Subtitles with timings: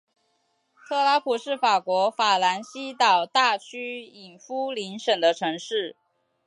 [0.89, 5.95] 特拉普是法国法兰西岛大区伊夫林省的城市。